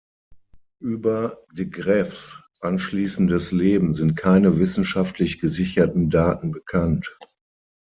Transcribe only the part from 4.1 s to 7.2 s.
keine wissenschaftlich gesicherten Daten bekannt.